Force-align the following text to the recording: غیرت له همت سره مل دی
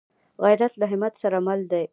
غیرت 0.43 0.73
له 0.81 0.85
همت 0.91 1.13
سره 1.21 1.37
مل 1.47 1.59
دی 1.71 1.85